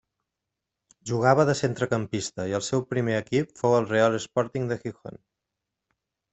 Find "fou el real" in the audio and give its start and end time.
3.63-4.19